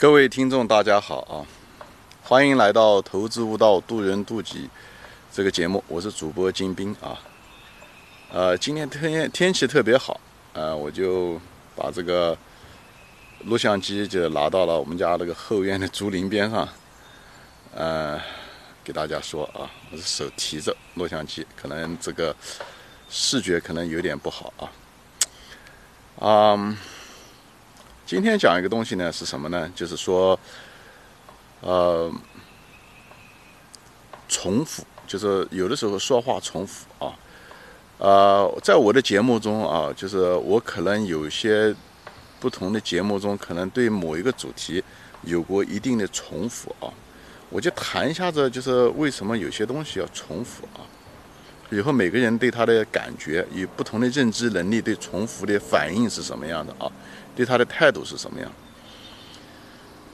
[0.00, 1.44] 各位听众，大家好啊！
[2.22, 4.64] 欢迎来到《投资悟道，渡人渡己》
[5.30, 7.20] 这个节目，我是主播金兵啊。
[8.32, 10.18] 呃，今天天天气特别好，
[10.54, 11.38] 呃，我就
[11.76, 12.34] 把这个
[13.44, 16.66] 录像机就拿到了我们家那个后院的竹林边上，
[17.74, 18.18] 呃，
[18.82, 22.34] 给大家说啊，我是手提着录像机，可能这个
[23.10, 24.64] 视觉可能有点不好啊。
[26.26, 26.76] 啊。
[28.10, 29.70] 今天讲一个东西呢，是什么呢？
[29.72, 30.36] 就是说，
[31.60, 32.12] 呃，
[34.28, 37.14] 重复，就是有的时候说话重复啊。
[37.98, 41.72] 呃，在我的节目中啊，就是我可能有些
[42.40, 44.82] 不同的节目中，可能对某一个主题
[45.22, 46.90] 有过一定的重复啊。
[47.48, 50.82] 我就谈一下子，就是为什么有些东西要重复啊？
[51.70, 56.90] 以后每个人对他的感觉与不同的认知能力，对重复的反应是什么样的啊？
[57.34, 58.50] 对他的态度是什么样？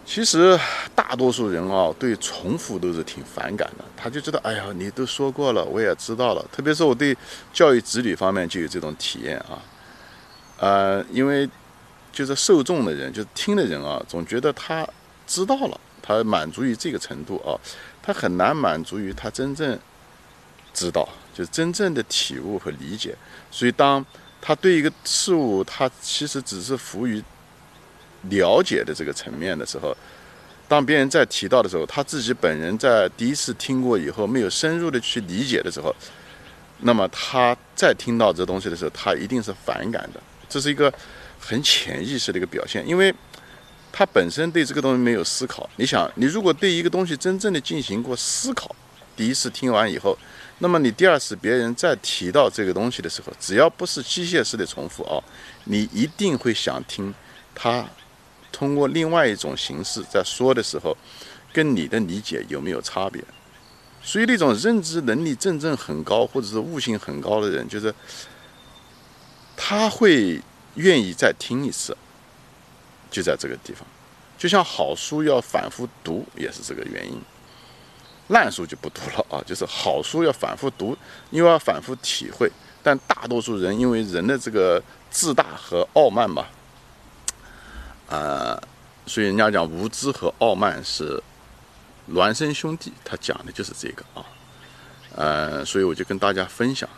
[0.05, 0.56] 其实
[0.95, 3.84] 大多数人啊，对重复都是挺反感的。
[3.96, 6.46] 他就知道，哎呀，你都说过了，我也知道了。
[6.52, 7.16] 特别是我对
[7.52, 9.59] 教育子女方面就有这种体验啊。
[10.59, 11.49] 呃，因为
[12.12, 14.87] 就是受众的人，就是听的人啊，总觉得他
[15.27, 17.59] 知道了，他满足于这个程度啊，
[18.01, 19.77] 他很难满足于他真正
[20.73, 23.15] 知道，就是真正的体悟和理解。
[23.51, 24.04] 所以当
[24.40, 27.23] 他对一个事物，他其实只是服于
[28.30, 29.95] 了解的这个层面的时候，
[30.66, 35.95] 当别人在提到的时候，他自己本人在第一次听过以后，没有深入的去理解的时候，
[36.80, 40.21] 那么他再听到这东西的时候，他一定是反感的。
[40.48, 40.93] 这是一个
[41.38, 43.15] 很潜意识的一个表现，因为
[43.93, 45.68] 他本身对这个东西没有思考。
[45.76, 48.74] 你想，你如果对一个东西真正的进行过思考，
[49.16, 50.16] 第一次听完以后。
[50.59, 55.23] 那么你第二次别人再提到这个东西的时候，只要不是机械式的重复啊，
[55.65, 57.15] 你一定会想听
[57.54, 57.87] 他
[58.51, 60.96] 通过另外一种形式在说的时候，
[61.52, 63.23] 跟你的理解有没有差别？
[64.03, 67.94] 所以那种认知能力真正很高或者是悟性很高的人，就是
[69.56, 70.41] 他会
[70.77, 71.94] 愿意再听一次，
[73.11, 73.87] 就在这个地方，
[74.38, 77.21] 就像好书要反复读也是这个原因。
[78.28, 80.97] 烂书就不读了啊， 就是好书要反复读，
[81.31, 82.50] 因为要反复体会。
[82.82, 86.48] 但大多数人因为人的这个自大和傲慢吧，
[88.09, 88.56] 呃，
[89.06, 91.20] 所以人家讲无知和傲慢是
[92.12, 94.25] 孪生兄弟，他讲的就是这个啊。
[95.16, 96.88] 呃，所以我就跟大家分享。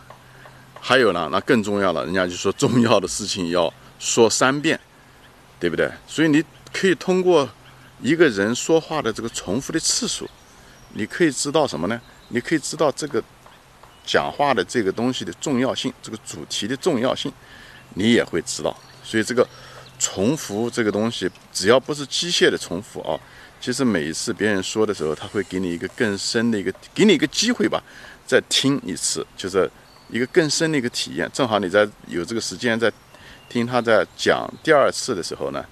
[0.81, 4.79] 还有呢，那更重要了，人家就说重要的事情要说三遍，
[5.59, 5.91] 对不对？
[6.07, 7.49] 所以你可以通过
[8.03, 10.29] 一个人说话的这个重复的次数。
[10.95, 12.01] 你可以知道什么呢？
[12.29, 13.23] 你可以知道这个
[14.05, 17.33] 讲话的这个东西的重要性，这个主题的重要性，
[17.95, 18.77] 你也会知道。
[19.03, 19.47] 所以这个
[19.99, 23.19] 重复这个东西，只要不是机械的重复啊，
[23.61, 27.83] 其实每一次别人说的时候，他会给你一个更深的一个，给你一个机会吧，
[28.27, 29.71] 再听一次，就是
[30.11, 31.31] 一个更深的一个体验。
[31.33, 32.93] 正好你在有这个时间在
[33.49, 35.65] 听他在讲第二次的时候呢。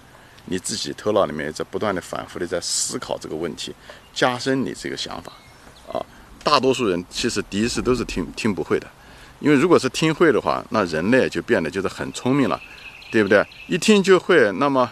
[0.46, 3.74] 你自己头脑里面在不断的反复的在思考这个问题，
[4.14, 5.32] 加深你这个想法，
[5.92, 5.98] 啊，
[6.42, 8.86] 大多数人其实第一次都是听听不会的，
[9.40, 12.60] 因为如果是听会的话，那人类就变得就是很聪明了，
[13.10, 13.44] 对不对？
[13.66, 14.90] 一听就会，那么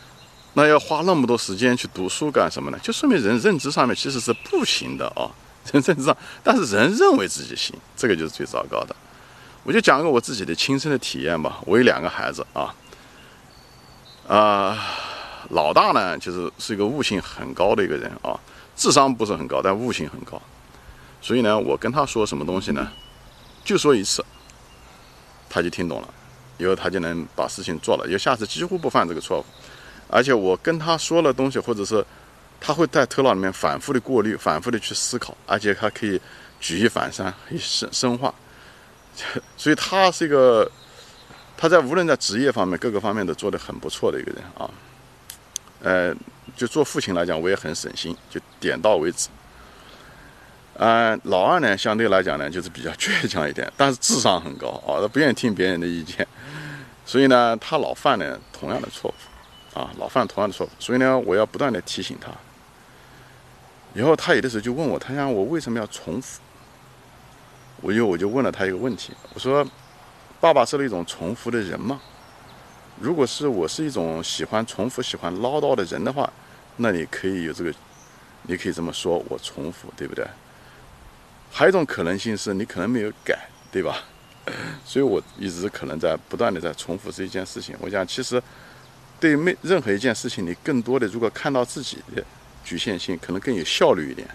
[0.54, 2.78] 那要花那么多时间去读书干什么呢？
[2.82, 5.30] 就说明人认知上面其实是不行的啊，
[5.72, 8.94] 人认知上，但是人认为自己行，这个就是最糟糕的。
[9.62, 12.74] 我就讲个我自己的亲身的体验吧，我有两个孩子啊。
[14.30, 14.78] 啊，
[15.48, 18.38] 老大呢，就是是一个悟性很高的一个人啊，
[18.76, 20.40] 智商不是很高，但悟性很高。
[21.20, 22.88] 所以呢，我跟他说什么东西呢，
[23.64, 24.24] 就说一次，
[25.48, 26.08] 他就听懂了，
[26.58, 29.44] 以后他就能把事情做了，以后下次几乎不犯这个错误。
[30.06, 32.06] 而且我跟他说了东西，或者是
[32.60, 36.20] 他会在头脑里面反复的过滤，反复的去思考，而且他可以
[36.60, 38.32] 举一反三，可以深深化。
[39.58, 40.70] 所以他是一个。
[41.60, 44.70] 他在无论在职业方面各个方面都做得很不错的一个人啊，
[45.82, 46.14] 呃，
[46.56, 49.28] 就做父亲来讲，我也很省心，就点到为止。
[50.78, 56.26] 嗯，老二呢，相对来讲呢，就是比较倔强一点，但是智商很高啊，他不愿意听别人的意见，
[57.04, 62.30] 所以呢，他老犯呢同样的错误啊，老犯同样的错误，所以呢，我要不断的提醒他。
[63.92, 66.40] 以后他有的时候就问我，他想我为什么要重复？
[67.82, 69.66] 我就我就问了他一个问题，我说。
[70.40, 72.00] 爸爸是那种重复的人吗？
[72.98, 76.30] 如果是我是一种喜欢重复、喜欢唠叨的人的话，
[76.76, 77.72] 那你可以有这个，
[78.42, 80.26] 你可以这么说，我重复，对不对？
[81.52, 84.02] 还有一种可能性是你可能没有改，对吧？
[84.84, 87.76] 所以我一直可能在不断的在重复这一件事情。
[87.78, 88.42] 我想，其实
[89.18, 92.24] 对没任何一件事情，你更多的如果看到自己的
[92.64, 94.26] 局限性，可能更有效率一点。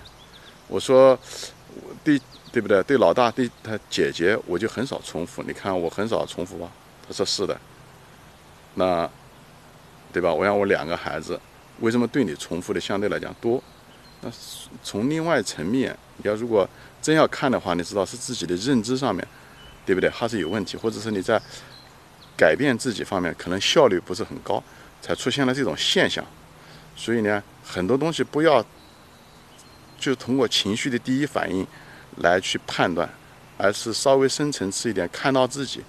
[0.68, 1.18] 我说，
[2.06, 2.22] 对
[2.54, 2.81] 对不对？
[2.84, 5.44] 对老大对他姐姐，我就很少重复。
[5.44, 6.72] 你看我很少重复吧？
[7.06, 7.60] 他说是的。
[8.75, 9.10] 那，
[10.13, 10.34] 对吧？
[10.34, 11.40] 我让我两个孩子，
[11.80, 13.62] 为什么对你重复的相对来讲多？
[14.22, 14.30] 那
[14.84, 16.69] 从另外层面，你要如果
[17.02, 19.28] 真要看的话，你知道是自己的认知上面，
[19.86, 20.10] 对不对？
[20.10, 21.42] 还是有问题，或者是你在
[22.38, 24.63] 改变自己方面可能效率不是很高，
[25.02, 26.24] 才出现了这种现象。
[26.96, 28.66] 所以呢，很多东西不要
[29.98, 31.66] 就通过情绪的第一反应
[32.18, 33.10] 来去判断，
[33.58, 35.82] 而是稍微深层次一点，看到自己。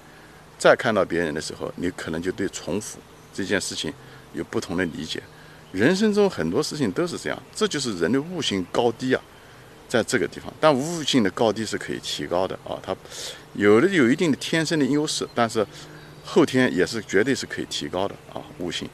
[0.58, 2.98] 再看到别人的时候，你可能就对重复
[3.34, 3.92] 这件事情
[4.32, 5.22] 有不同的理解。
[5.70, 9.20] 人生中很多事情都是这样，这就是人的悟性高低啊，
[9.86, 10.50] 在这个地方。
[10.58, 12.96] 但悟性的高低是可以提高的啊，它
[13.52, 15.64] 有的有一定的天生的优势，但是
[16.24, 18.88] 后天也是绝对是可以提高的啊，悟性。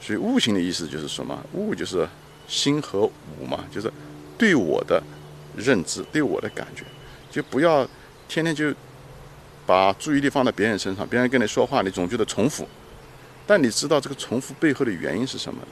[0.00, 1.40] 所以悟性的意思就是什么？
[1.52, 2.04] 悟就是
[2.48, 3.88] 心和武嘛，就是
[4.36, 5.00] 对我的
[5.56, 6.84] 认知，对我的感觉，
[7.30, 7.88] 就不要
[8.28, 8.72] 天天就。
[9.68, 12.64] 把注意力放在别人身上，别人跟你说话，你总觉得重复，
[13.48, 15.68] 但你知道这个重复背后的原因是什么呢？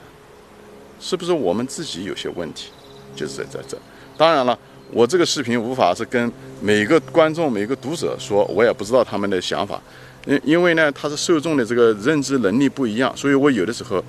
[0.99, 2.71] 是不是我们自己有些问题？
[3.15, 3.77] 就是在在这。
[4.17, 4.59] 当然了，
[4.91, 6.29] 我这个视频无法是跟
[6.59, 9.81] 每个观众、每个读者说，我也不知道他们的想法，
[10.25, 14.03] 因因为呢，他是受众的这个认知能力不一样，所以我有的时候，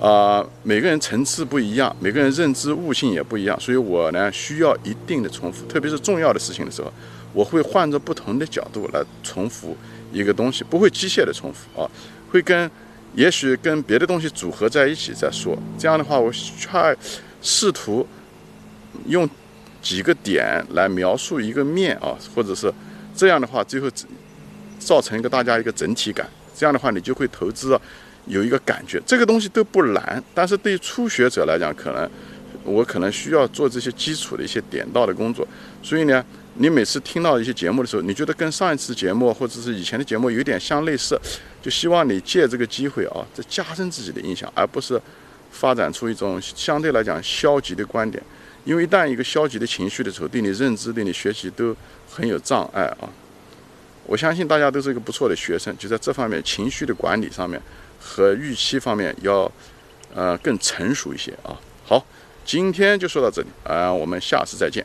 [0.00, 6.92] 啊，每个人层次不一样，每个人认知悟性也不一样，所以我呢需要一定的重复，特别是重要的事情的时候。
[7.32, 9.76] 我会换着不同的角度来重复
[10.12, 11.90] 一个东西，不会机械的重复啊，
[12.30, 12.70] 会跟
[13.14, 15.58] 也许跟别的东西组合在一起再说。
[15.76, 16.96] 这样的话，我却
[17.42, 18.06] 试图
[19.06, 19.28] 用
[19.82, 22.72] 几个点来描述一个面啊，或者是
[23.16, 23.88] 这样的话，最后
[24.78, 26.28] 造成一个大家一个整体感。
[26.54, 27.76] 这样的话，你就会投资
[28.26, 29.00] 有一个感觉。
[29.06, 32.10] 这个东西都不难，但是对于初学者来讲，可能
[32.64, 35.46] 我可能需要做这些基础的一些点到的工作。
[35.82, 36.24] 所以呢。
[36.56, 41.20] 你每次听到一些节目的时候，你觉得跟上一次节目或者是以前的节目有点相类似，
[41.60, 45.02] 就希望你借这个机会啊，再加深自己的印象，而不是
[45.50, 48.22] 发展出一种相对来讲消极的观点。
[48.64, 51.76] 因为一旦一个消极的情绪的时候，对你认知、对你学习都
[52.08, 53.10] 很有障碍啊。
[54.06, 57.60] 我相信大家都是一个不错的学生，就在这方面情绪的管理上面
[58.04, 59.50] 和预期方面要
[60.14, 61.58] 呃更成熟一些啊。
[61.86, 62.04] 好，
[62.44, 64.84] 今天就说到这里啊，我们下次再见。